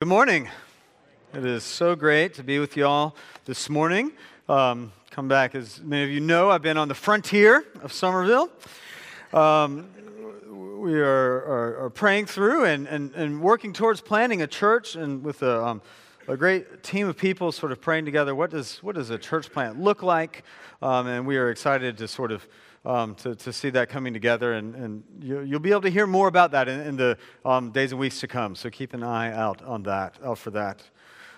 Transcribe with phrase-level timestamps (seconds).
[0.00, 0.48] Good morning.
[1.34, 3.16] It is so great to be with you all
[3.46, 4.12] this morning.
[4.48, 8.48] Um, come back, as many of you know, I've been on the frontier of Somerville.
[9.32, 9.88] Um,
[10.78, 15.24] we are, are, are, praying through and, and, and working towards planning a church and
[15.24, 15.82] with a, um,
[16.28, 18.36] a great team of people sort of praying together.
[18.36, 20.44] What does, what does a church plant look like?
[20.80, 22.46] Um, and we are excited to sort of
[22.88, 24.54] um, to, to see that coming together.
[24.54, 27.70] And, and you, will be able to hear more about that in, in the um,
[27.70, 28.54] days and weeks to come.
[28.54, 30.82] So keep an eye out on that, out for that.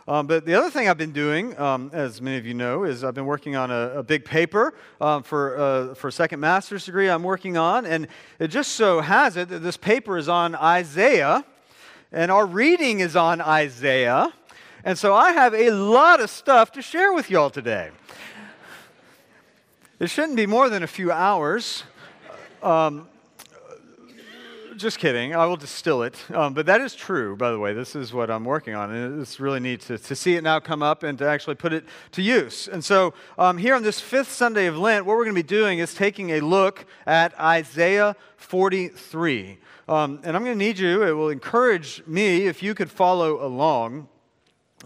[0.06, 3.04] Um, but the other thing I've been doing, um, as many of you know, is
[3.04, 6.84] I've been working on a, a big paper um, for, uh, for a second master's
[6.84, 7.84] degree I'm working on.
[7.84, 8.06] And
[8.38, 11.44] it just so has it that this paper is on Isaiah,
[12.12, 14.32] and our reading is on Isaiah.
[14.84, 17.90] And so I have a lot of stuff to share with y'all today.
[20.00, 21.84] It shouldn't be more than a few hours.
[22.62, 23.06] Um,
[24.78, 25.34] just kidding.
[25.34, 26.16] I will distill it.
[26.32, 27.74] Um, but that is true, by the way.
[27.74, 28.90] This is what I'm working on.
[28.94, 31.74] And it's really neat to, to see it now come up and to actually put
[31.74, 32.66] it to use.
[32.66, 35.46] And so, um, here on this fifth Sunday of Lent, what we're going to be
[35.46, 39.58] doing is taking a look at Isaiah 43.
[39.86, 43.44] Um, and I'm going to need you, it will encourage me if you could follow
[43.44, 44.08] along.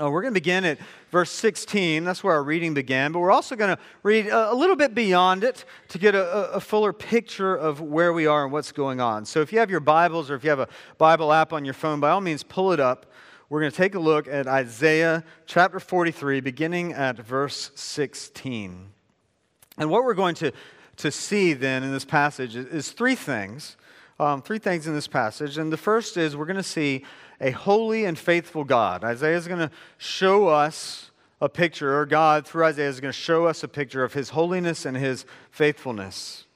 [0.01, 0.79] Uh, we're going to begin at
[1.15, 2.03] verse 16.
[2.03, 3.13] That's where our reading began.
[3.13, 6.59] But we're also going to read a, little bit beyond it to get a, a,
[6.59, 9.25] fuller picture of where we are and what's going on.
[9.25, 10.67] So if you have your Bibles or if you have a
[10.99, 13.07] Bible app on your phone, by all means, pull it up.
[13.49, 18.89] We're going to take a look at Isaiah chapter 43, beginning at verse 16.
[19.79, 20.51] And what we're going to,
[20.97, 23.77] to see then in this passage is, is three things.
[24.19, 25.59] Um, three things in this passage.
[25.59, 27.05] And the first is we're going to see
[27.45, 29.05] a holy and faithful God.
[29.05, 31.11] Isaiah is going to show us
[31.43, 34.31] a picture, or God through Isaiah is going to show us a picture of his
[34.31, 36.47] holiness and his faithfulness.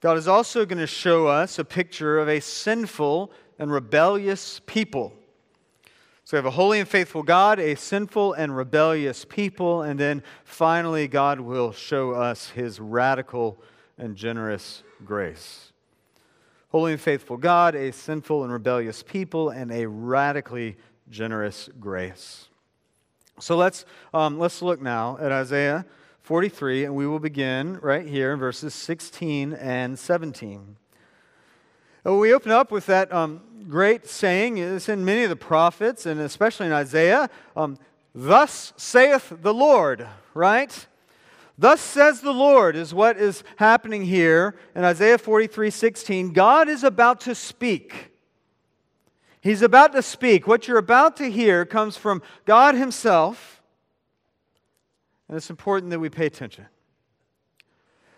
[0.00, 5.12] God is also going to show us a picture of a sinful and rebellious people.
[6.22, 10.22] So we have a holy and faithful God, a sinful and rebellious people, and then
[10.44, 13.58] finally, God will show us his radical
[13.98, 15.73] and generous grace
[16.74, 20.76] holy and faithful God, a sinful and rebellious people, and a radically
[21.08, 22.48] generous grace.
[23.38, 25.86] So let's, um, let's look now at Isaiah
[26.22, 30.76] 43, and we will begin right here in verses 16 and 17.
[32.04, 36.06] And we open up with that um, great saying, it's in many of the prophets,
[36.06, 37.78] and especially in Isaiah, um,
[38.12, 40.88] Thus saith the Lord, right?
[41.56, 46.32] Thus says the Lord, is what is happening here in Isaiah 43 16.
[46.32, 48.10] God is about to speak.
[49.40, 50.46] He's about to speak.
[50.46, 53.62] What you're about to hear comes from God Himself.
[55.28, 56.66] And it's important that we pay attention.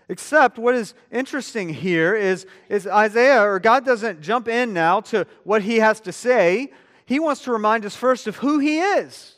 [0.08, 5.26] Except what is interesting here is, is Isaiah, or God doesn't jump in now to
[5.42, 6.72] what he has to say.
[7.06, 9.34] He wants to remind us first of who he is.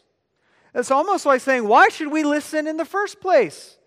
[0.74, 3.77] It's almost like saying, Why should we listen in the first place?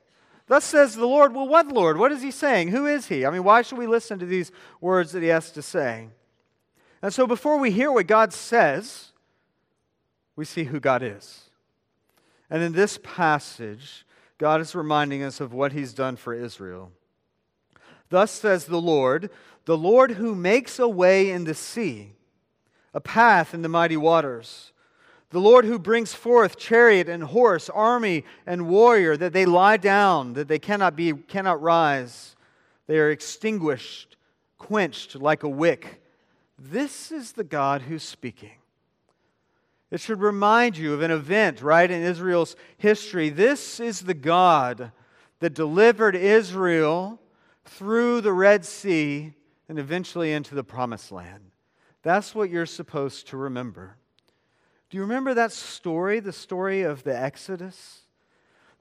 [0.52, 1.34] Thus says the Lord.
[1.34, 1.96] Well, what Lord?
[1.96, 2.68] What is he saying?
[2.68, 3.26] Who is he?
[3.26, 4.52] I mean, why should we listen to these
[4.82, 6.10] words that he has to say?
[7.02, 9.14] And so before we hear what God says,
[10.36, 11.52] we see who God is.
[12.50, 14.06] And in this passage,
[14.38, 16.92] God is reminding us of what he's done for Israel.
[18.10, 19.30] Thus says the Lord,
[19.64, 22.12] the Lord who makes a way in the sea,
[22.94, 24.71] a path in the mighty waters
[25.32, 30.34] the Lord who brings forth chariot and horse, army and warrior, that they lie down,
[30.34, 32.36] that they cannot be, cannot rise.
[32.88, 34.18] They are extinguished,
[34.58, 36.04] quenched like a wick.
[36.60, 38.52] This is the God who's speaking.
[39.90, 43.30] It should remind you of an event, right, in Israel's history.
[43.30, 44.92] This is the God
[45.40, 47.20] that delivered Israel
[47.66, 49.34] through the Red Sea
[49.70, 51.52] and eventually into the Promised Land.
[52.04, 53.98] That's what you're supposed to remember.
[54.92, 58.02] Do you remember that story, the story of the Exodus?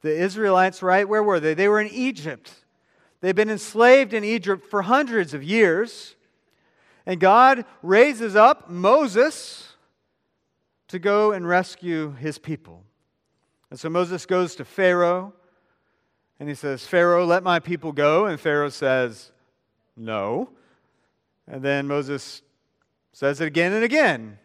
[0.03, 1.09] The Israelites, right?
[1.09, 1.55] Where were they?
[1.55, 2.53] They were in Egypt.
[3.21, 6.17] They've been enslaved in Egypt for hundreds of years.
[7.07, 9.75] And God raises up Moses
[10.89, 12.83] to go and rescue his people.
[13.71, 15.33] And so Moses goes to Pharaoh
[16.41, 18.27] and he says, Pharaoh, let my people go.
[18.27, 19.31] And Pharaoh says,
[19.97, 20.51] No.
[21.47, 22.43] And then Moses
[23.13, 24.39] says it again and again.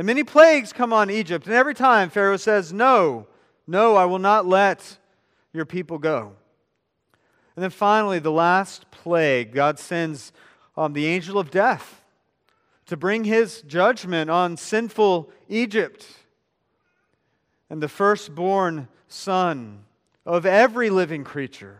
[0.00, 1.44] And many plagues come on Egypt.
[1.44, 3.26] And every time Pharaoh says, No,
[3.66, 4.96] no, I will not let
[5.52, 6.32] your people go.
[7.54, 10.32] And then finally, the last plague, God sends
[10.74, 12.00] um, the angel of death
[12.86, 16.06] to bring his judgment on sinful Egypt.
[17.68, 19.84] And the firstborn son
[20.24, 21.76] of every living creature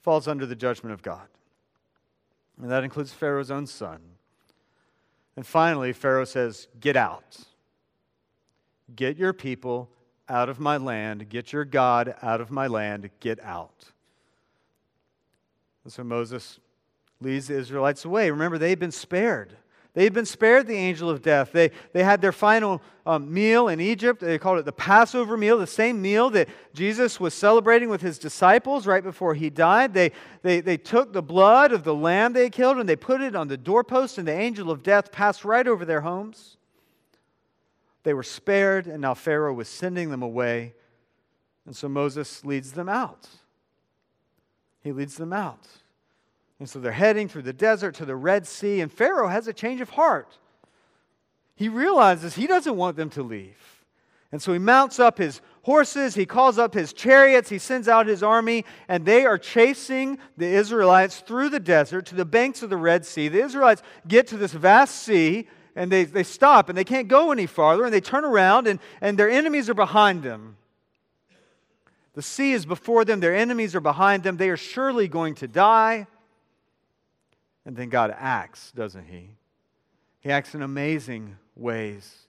[0.00, 1.28] falls under the judgment of God.
[2.58, 4.00] And that includes Pharaoh's own son.
[5.40, 7.38] And finally, Pharaoh says, Get out.
[8.94, 9.88] Get your people
[10.28, 11.30] out of my land.
[11.30, 13.08] Get your God out of my land.
[13.20, 13.86] Get out.
[15.82, 16.60] And so Moses
[17.22, 18.30] leads the Israelites away.
[18.30, 19.56] Remember, they've been spared.
[19.92, 21.50] They had been spared the angel of death.
[21.50, 24.20] They, they had their final um, meal in Egypt.
[24.20, 28.18] They called it the Passover meal, the same meal that Jesus was celebrating with his
[28.18, 29.92] disciples right before he died.
[29.92, 33.34] They, they, they took the blood of the lamb they killed and they put it
[33.34, 36.56] on the doorpost, and the angel of death passed right over their homes.
[38.04, 40.74] They were spared, and now Pharaoh was sending them away.
[41.66, 43.28] And so Moses leads them out.
[44.82, 45.66] He leads them out.
[46.60, 49.52] And so they're heading through the desert to the Red Sea, and Pharaoh has a
[49.52, 50.38] change of heart.
[51.56, 53.56] He realizes he doesn't want them to leave.
[54.30, 58.06] And so he mounts up his horses, he calls up his chariots, he sends out
[58.06, 62.70] his army, and they are chasing the Israelites through the desert to the banks of
[62.70, 63.28] the Red Sea.
[63.28, 67.32] The Israelites get to this vast sea, and they, they stop, and they can't go
[67.32, 70.58] any farther, and they turn around, and, and their enemies are behind them.
[72.14, 74.36] The sea is before them, their enemies are behind them.
[74.36, 76.06] They are surely going to die.
[77.70, 79.30] And then God acts, doesn't He?
[80.18, 82.26] He acts in amazing ways.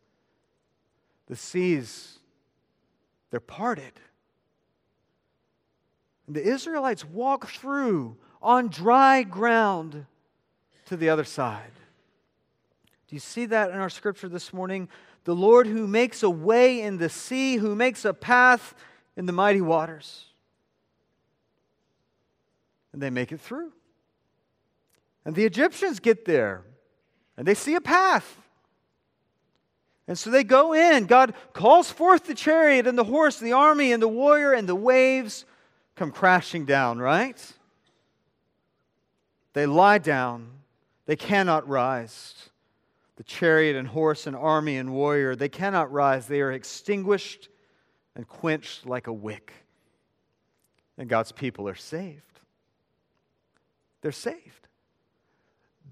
[1.25, 2.19] The seas,
[3.31, 3.93] they're parted.
[6.27, 10.05] And the Israelites walk through on dry ground
[10.85, 11.73] to the other side.
[13.07, 14.89] Do you see that in our scripture this morning?
[15.23, 18.75] The Lord who makes a way in the sea, who makes a path
[19.17, 20.25] in the mighty waters.
[22.93, 23.71] And they make it through.
[25.25, 26.63] And the Egyptians get there
[27.37, 28.37] and they see a path.
[30.07, 31.05] And so they go in.
[31.05, 34.75] God calls forth the chariot and the horse, the army and the warrior, and the
[34.75, 35.45] waves
[35.95, 37.39] come crashing down, right?
[39.53, 40.49] They lie down.
[41.05, 42.49] They cannot rise.
[43.15, 46.25] The chariot and horse and army and warrior, they cannot rise.
[46.25, 47.49] They are extinguished
[48.15, 49.53] and quenched like a wick.
[50.97, 52.39] And God's people are saved.
[54.01, 54.67] They're saved.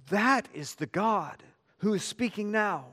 [0.09, 1.44] That is the God
[1.79, 2.85] who is speaking now.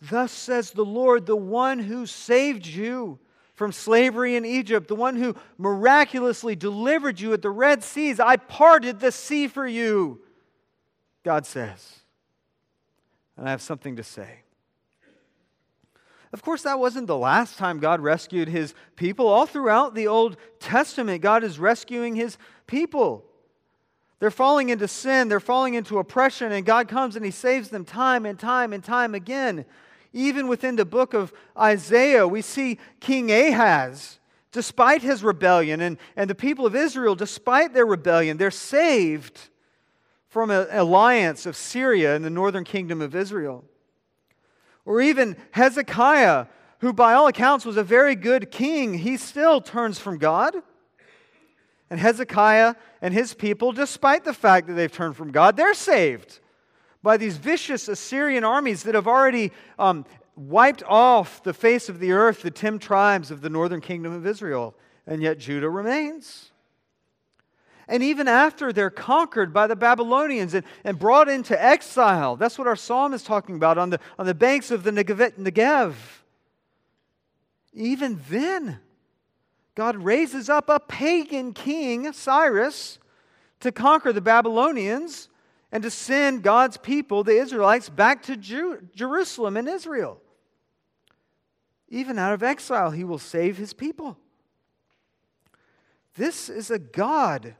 [0.00, 3.18] Thus says the Lord, the one who saved you
[3.54, 8.18] from slavery in Egypt, the one who miraculously delivered you at the Red Seas.
[8.18, 10.20] I parted the sea for you,
[11.22, 12.00] God says.
[13.36, 14.40] And I have something to say.
[16.32, 19.28] Of course, that wasn't the last time God rescued his people.
[19.28, 23.26] All throughout the Old Testament, God is rescuing his people.
[24.22, 27.84] They're falling into sin, they're falling into oppression, and God comes and He saves them
[27.84, 29.64] time and time and time again.
[30.12, 34.20] Even within the book of Isaiah, we see King Ahaz,
[34.52, 39.40] despite his rebellion, and, and the people of Israel, despite their rebellion, they're saved
[40.28, 43.64] from an alliance of Syria and the northern kingdom of Israel.
[44.84, 46.46] Or even Hezekiah,
[46.78, 50.54] who by all accounts was a very good king, he still turns from God.
[51.90, 56.38] And Hezekiah and his people, despite the fact that they've turned from God, they're saved
[57.02, 60.06] by these vicious Assyrian armies that have already um,
[60.36, 64.24] wiped off the face of the earth the 10 tribes of the northern kingdom of
[64.24, 64.76] Israel.
[65.04, 66.52] And yet Judah remains.
[67.88, 72.68] And even after they're conquered by the Babylonians and, and brought into exile, that's what
[72.68, 75.94] our psalm is talking about on the, on the banks of the Negev.
[77.74, 78.78] Even then,
[79.74, 82.98] God raises up a pagan king, Cyrus,
[83.60, 85.28] to conquer the Babylonians
[85.70, 90.20] and to send God's people, the Israelites, back to Jew- Jerusalem and Israel.
[91.88, 94.18] Even out of exile, he will save his people.
[96.14, 97.54] This is a God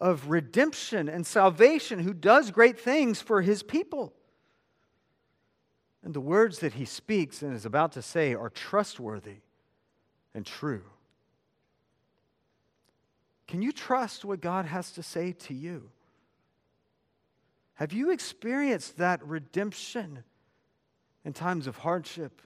[0.00, 4.12] of redemption and salvation who does great things for his people.
[6.02, 9.36] And the words that he speaks and is about to say are trustworthy
[10.34, 10.82] and true.
[13.52, 15.90] Can you trust what God has to say to you?
[17.74, 20.24] Have you experienced that redemption
[21.22, 22.40] in times of hardship?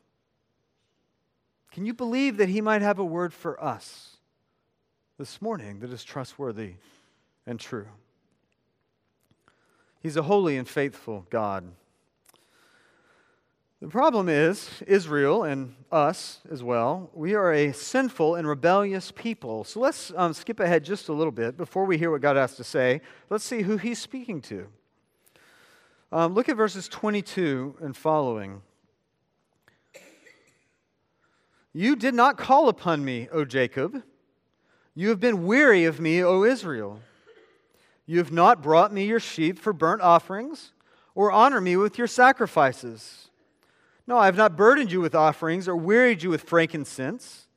[1.71, 4.17] Can you believe that He might have a word for us
[5.17, 6.73] this morning that is trustworthy
[7.47, 7.87] and true?
[10.01, 11.71] He's a holy and faithful God.
[13.83, 19.64] The problem is, Israel and us as well, we are a sinful and rebellious people.
[19.64, 22.56] So let's um, skip ahead just a little bit before we hear what God has
[22.56, 23.02] to say.
[23.28, 24.68] Let's see who he's speaking to.
[26.11, 28.62] Um, look at verses 22 and following.
[31.75, 34.02] You did not call upon me, O Jacob.
[34.95, 37.00] You have been weary of me, O Israel.
[38.06, 40.73] You have not brought me your sheep for burnt offerings,
[41.14, 43.25] or honor me with your sacrifices.
[44.07, 47.49] No, I have not burdened you with offerings or wearied you with frankincense.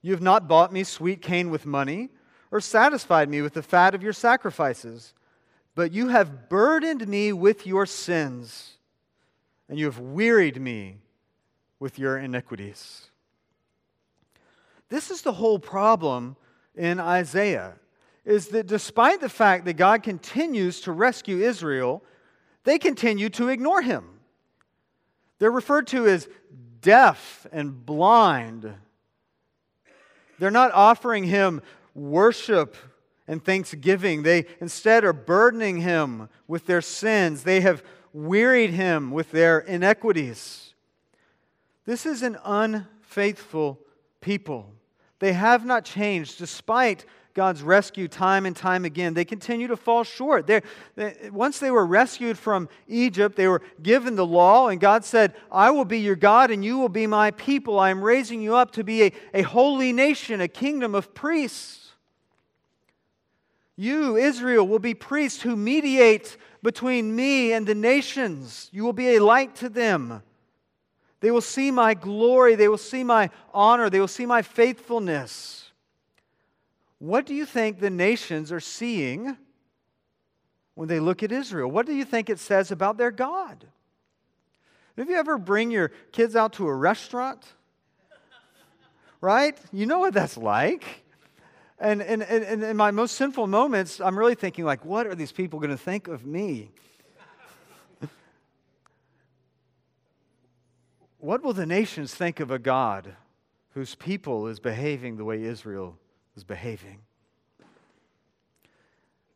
[0.00, 2.08] You have not bought me sweet cane with money
[2.50, 5.14] or satisfied me with the fat of your sacrifices.
[5.74, 8.76] But you have burdened me with your sins,
[9.68, 10.98] and you have wearied me
[11.78, 13.08] with your iniquities.
[14.88, 16.36] This is the whole problem
[16.74, 17.74] in Isaiah
[18.24, 22.04] is that despite the fact that God continues to rescue Israel,
[22.64, 24.11] they continue to ignore him.
[25.42, 26.28] They're referred to as
[26.82, 28.72] deaf and blind.
[30.38, 31.62] They're not offering him
[31.96, 32.76] worship
[33.26, 34.22] and thanksgiving.
[34.22, 37.42] They instead are burdening him with their sins.
[37.42, 37.82] They have
[38.12, 40.74] wearied him with their inequities.
[41.86, 43.80] This is an unfaithful
[44.20, 44.72] people.
[45.18, 49.14] They have not changed despite God's rescue time and time again.
[49.14, 50.46] They continue to fall short.
[50.46, 50.60] They,
[51.30, 55.70] once they were rescued from Egypt, they were given the law, and God said, I
[55.70, 57.78] will be your God and you will be my people.
[57.78, 61.92] I am raising you up to be a, a holy nation, a kingdom of priests.
[63.76, 68.68] You, Israel, will be priests who mediate between me and the nations.
[68.72, 70.22] You will be a light to them.
[71.20, 72.56] They will see my glory.
[72.56, 73.88] They will see my honor.
[73.88, 75.71] They will see my faithfulness.
[77.02, 79.36] What do you think the nations are seeing
[80.76, 81.68] when they look at Israel?
[81.68, 83.66] What do you think it says about their God?
[84.96, 87.44] Have you ever bring your kids out to a restaurant?
[89.20, 89.58] Right?
[89.72, 91.02] You know what that's like.
[91.80, 95.32] And, and, and, in my most sinful moments, I'm really thinking, like, what are these
[95.32, 96.70] people going to think of me?
[101.18, 103.16] what will the nations think of a God
[103.70, 105.98] whose people is behaving the way Israel
[106.36, 107.00] is behaving.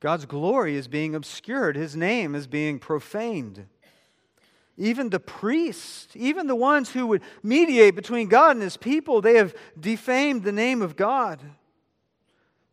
[0.00, 3.67] God's glory is being obscured, His name is being profaned.
[4.79, 9.37] Even the priests, even the ones who would mediate between God and His people, they
[9.37, 11.41] have defamed the name of God.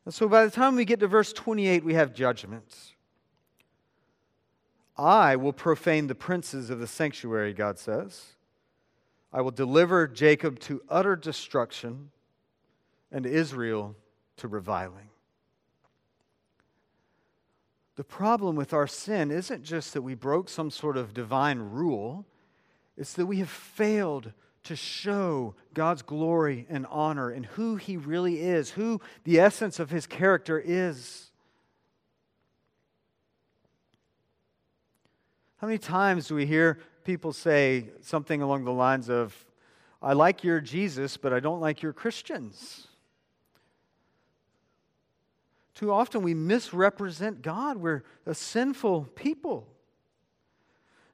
[0.06, 2.92] And so by the time we get to verse 28, we have judgments.
[4.98, 8.34] I will profane the princes of the sanctuary, God says.
[9.32, 12.12] I will deliver Jacob to utter destruction
[13.12, 13.96] and Israel
[14.38, 15.10] to reviling.
[17.96, 22.26] The problem with our sin isn't just that we broke some sort of divine rule,
[22.98, 28.40] it's that we have failed to show God's glory and honor and who He really
[28.40, 31.32] is, who the essence of His character is.
[35.58, 39.46] How many times do we hear people say something along the lines of,
[40.02, 42.88] I like your Jesus, but I don't like your Christians?
[45.76, 47.78] Too often we misrepresent God.
[47.78, 49.68] We're a sinful people.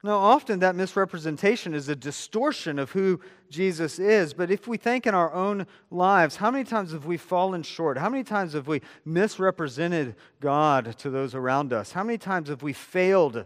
[0.01, 4.33] Now, often that misrepresentation is a distortion of who Jesus is.
[4.33, 7.97] But if we think in our own lives, how many times have we fallen short?
[7.97, 11.91] How many times have we misrepresented God to those around us?
[11.91, 13.45] How many times have we failed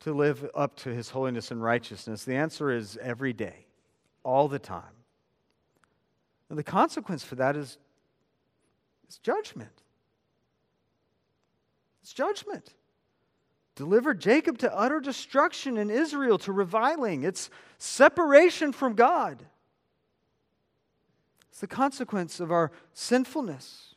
[0.00, 2.24] to live up to his holiness and righteousness?
[2.24, 3.66] The answer is every day,
[4.24, 4.82] all the time.
[6.48, 7.78] And the consequence for that is
[9.10, 9.82] it's judgment.
[12.00, 12.74] It's judgment.
[13.74, 17.24] Delivered Jacob to utter destruction and Israel to reviling.
[17.24, 19.44] It's separation from God.
[21.50, 23.96] It's the consequence of our sinfulness.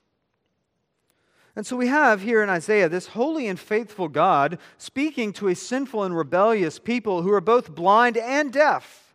[1.56, 5.54] And so we have here in Isaiah this holy and faithful God speaking to a
[5.54, 9.14] sinful and rebellious people who are both blind and deaf.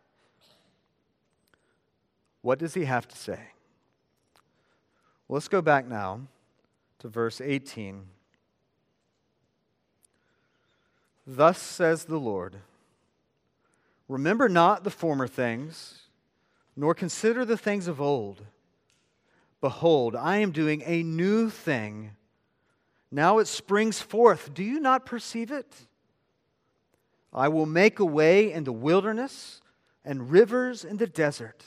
[2.41, 3.49] What does he have to say?
[5.29, 6.21] Well, let's go back now
[6.97, 8.01] to verse 18.
[11.27, 12.55] Thus says the Lord
[14.07, 15.99] Remember not the former things,
[16.75, 18.41] nor consider the things of old.
[19.61, 22.15] Behold, I am doing a new thing.
[23.11, 24.51] Now it springs forth.
[24.55, 25.71] Do you not perceive it?
[27.31, 29.61] I will make a way in the wilderness
[30.03, 31.65] and rivers in the desert.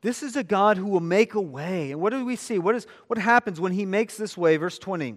[0.00, 1.90] This is a God who will make a way.
[1.90, 2.58] And what do we see?
[2.58, 4.56] What, is, what happens when he makes this way?
[4.56, 5.16] Verse 20.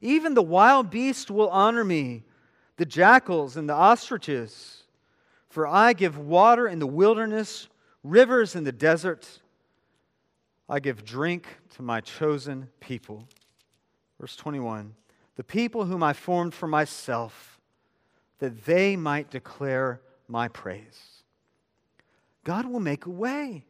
[0.00, 2.24] Even the wild beast will honor me,
[2.76, 4.82] the jackals and the ostriches.
[5.48, 7.68] For I give water in the wilderness,
[8.02, 9.40] rivers in the desert.
[10.68, 13.28] I give drink to my chosen people.
[14.20, 14.94] Verse 21
[15.36, 17.60] The people whom I formed for myself,
[18.38, 21.11] that they might declare my praise.
[22.44, 23.64] God will make a way.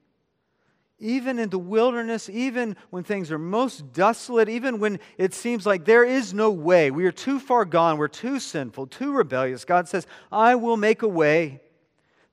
[0.98, 5.84] Even in the wilderness, even when things are most desolate, even when it seems like
[5.84, 9.88] there is no way, we are too far gone, we're too sinful, too rebellious, God
[9.88, 11.60] says, I will make a way.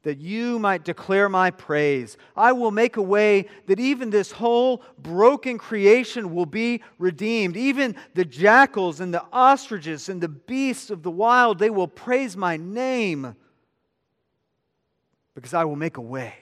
[0.04, 2.16] that you might declare my praise.
[2.36, 7.58] I will make a way that even this whole broken creation will be redeemed.
[7.58, 12.38] Even the jackals and the ostriches and the beasts of the wild, they will praise
[12.38, 13.36] my name
[15.40, 16.34] because I will make a way.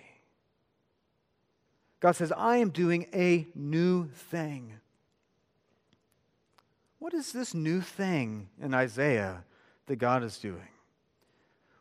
[2.00, 4.74] God says, I am doing a new thing.
[7.00, 9.44] What is this new thing in Isaiah
[9.86, 10.68] that God is doing?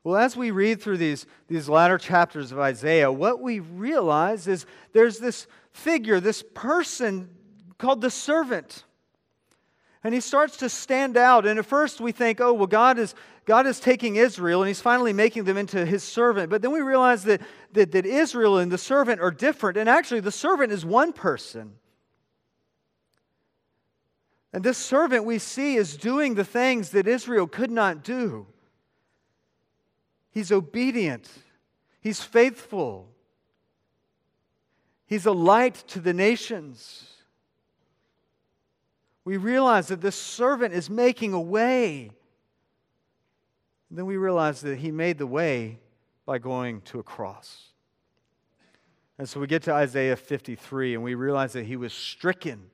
[0.04, 4.66] Well, as we read through these, these latter chapters of Isaiah, what we realize is
[4.92, 7.30] there's this figure, this person
[7.76, 8.84] called the servant.
[10.04, 11.46] And he starts to stand out.
[11.46, 14.80] And at first we think, oh, well, God is, God is taking Israel and he's
[14.80, 16.50] finally making them into his servant.
[16.50, 17.40] But then we realize that,
[17.72, 19.78] that, that Israel and the servant are different.
[19.78, 21.72] And actually, the servant is one person.
[24.52, 28.46] And this servant we see is doing the things that Israel could not do.
[30.30, 31.30] He's obedient,
[32.00, 33.08] he's faithful,
[35.06, 37.15] he's a light to the nations.
[39.26, 42.10] We realize that this servant is making a way.
[43.90, 45.80] And then we realize that he made the way
[46.24, 47.72] by going to a cross.
[49.18, 52.70] And so we get to Isaiah 53 and we realize that he was stricken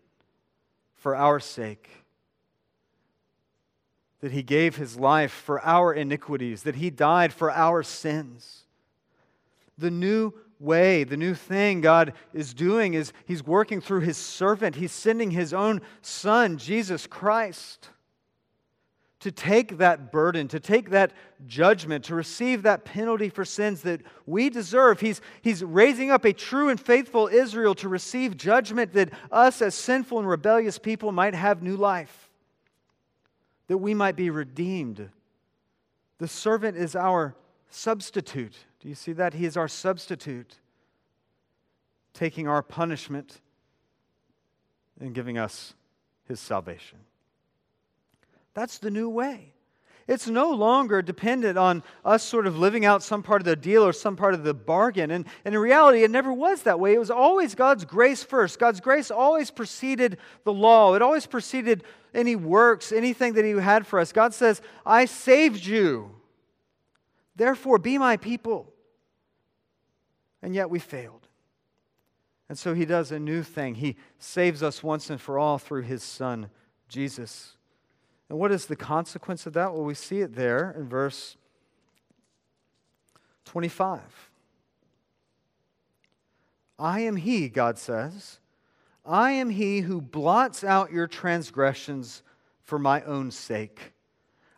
[0.94, 1.88] for our sake
[4.22, 8.62] that he gave his life for our iniquities, that he died for our sins.
[9.76, 10.32] The new
[10.62, 14.76] way, the new thing God is doing is he's working through his servant.
[14.76, 17.88] He's sending his own son, Jesus Christ,
[19.20, 21.12] to take that burden, to take that
[21.46, 25.00] judgment, to receive that penalty for sins that we deserve.
[25.00, 29.74] He's, he's raising up a true and faithful Israel to receive judgment that us, as
[29.74, 32.30] sinful and rebellious people, might have new life
[33.68, 35.08] that we might be redeemed.
[36.18, 37.34] The servant is our
[37.70, 38.56] substitute.
[38.82, 39.32] Do you see that?
[39.32, 40.58] He is our substitute,
[42.14, 43.40] taking our punishment
[45.00, 45.74] and giving us
[46.26, 46.98] his salvation.
[48.54, 49.52] That's the new way.
[50.08, 53.84] It's no longer dependent on us sort of living out some part of the deal
[53.84, 55.12] or some part of the bargain.
[55.12, 56.92] And, and in reality, it never was that way.
[56.92, 58.58] It was always God's grace first.
[58.58, 63.86] God's grace always preceded the law, it always preceded any works, anything that He had
[63.86, 64.12] for us.
[64.12, 66.10] God says, I saved you.
[67.36, 68.71] Therefore, be my people.
[70.42, 71.28] And yet we failed.
[72.48, 73.76] And so He does a new thing.
[73.76, 76.50] He saves us once and for all through His Son,
[76.88, 77.56] Jesus.
[78.28, 79.72] And what is the consequence of that?
[79.72, 81.36] Well, we see it there in verse
[83.44, 84.00] 25.
[86.78, 88.40] I am He, God says.
[89.04, 92.22] I am He who blots out your transgressions
[92.62, 93.92] for my own sake.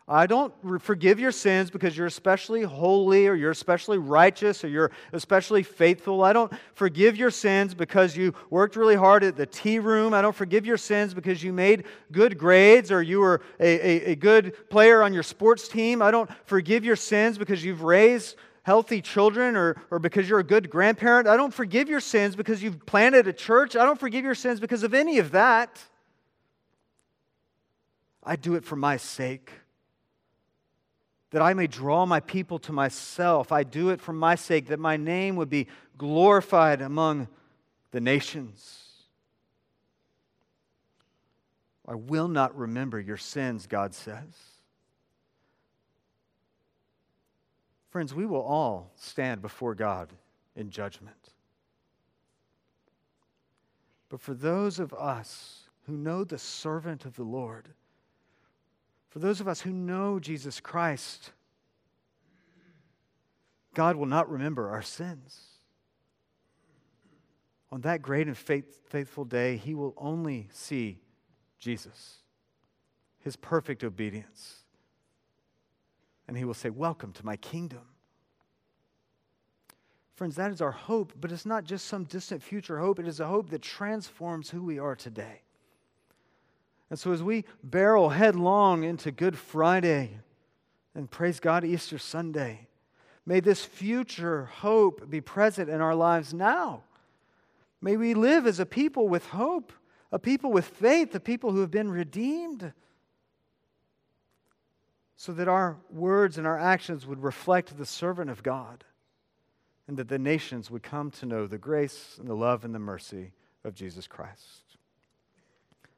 [0.07, 4.91] I don't forgive your sins because you're especially holy or you're especially righteous or you're
[5.13, 6.23] especially faithful.
[6.23, 10.13] I don't forgive your sins because you worked really hard at the tea room.
[10.13, 14.11] I don't forgive your sins because you made good grades or you were a, a,
[14.11, 16.03] a good player on your sports team.
[16.03, 20.43] I don't forgive your sins because you've raised healthy children or, or because you're a
[20.43, 21.27] good grandparent.
[21.27, 23.75] I don't forgive your sins because you've planted a church.
[23.75, 25.83] I don't forgive your sins because of any of that.
[28.23, 29.51] I do it for my sake
[31.35, 33.51] that I may draw my people to myself.
[33.51, 35.67] I do it for my sake, that my name would be
[35.97, 37.27] glorified among
[37.91, 38.83] the nations.
[41.85, 44.33] I will not remember your sins, God says.
[47.89, 50.13] Friends, we will all stand before God
[50.55, 51.33] in judgment.
[54.07, 57.67] But for those of us who know the servant of the Lord,
[59.15, 61.31] for those of us who know Jesus Christ,
[63.73, 65.39] God will not remember our sins.
[67.71, 70.99] On that great and faith, faithful day, He will only see
[71.57, 72.17] Jesus,
[73.19, 74.65] His perfect obedience.
[76.27, 77.83] And He will say, Welcome to my kingdom.
[80.15, 82.99] Friends, that is our hope, but it's not just some distant future hope.
[82.99, 85.44] It is a hope that transforms who we are today.
[86.89, 90.19] And so, as we barrel headlong into Good Friday
[90.93, 92.67] and praise God, Easter Sunday,
[93.25, 96.83] may this future hope be present in our lives now.
[97.81, 99.73] May we live as a people with hope,
[100.11, 102.71] a people with faith, a people who have been redeemed,
[105.17, 108.83] so that our words and our actions would reflect the servant of God,
[109.87, 112.79] and that the nations would come to know the grace and the love and the
[112.79, 113.31] mercy
[113.63, 114.61] of Jesus Christ.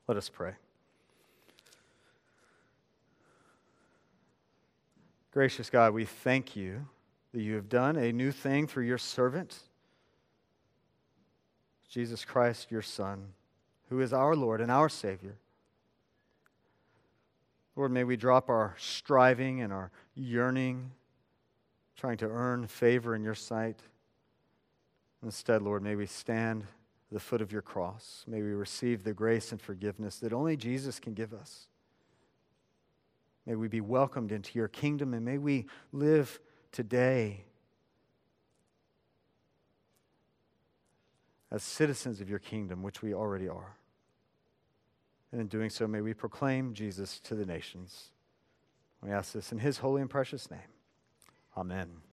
[0.08, 0.54] Let us pray.
[5.38, 6.88] Gracious God, we thank you
[7.32, 9.56] that you have done a new thing through your servant,
[11.88, 13.23] Jesus Christ, your Son,
[13.91, 15.36] who is our Lord and our Savior.
[17.76, 20.89] Lord, may we drop our striving and our yearning,
[21.95, 23.80] trying to earn favor in your sight.
[25.21, 28.26] Instead, Lord, may we stand at the foot of your cross.
[28.26, 31.67] May we receive the grace and forgiveness that only Jesus can give us.
[33.47, 36.39] May we be welcomed into your kingdom and may we live
[36.73, 37.45] today
[41.49, 43.77] as citizens of your kingdom, which we already are.
[45.31, 48.10] And in doing so, may we proclaim Jesus to the nations.
[49.01, 50.60] We ask this in his holy and precious name.
[51.55, 52.01] Amen.